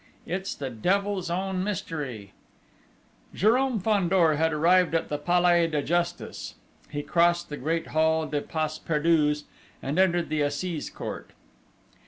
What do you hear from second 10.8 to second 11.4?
Court.